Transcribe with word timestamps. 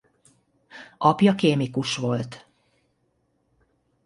Apja 0.97 1.35
kémikus 1.35 1.95
volt. 1.97 2.47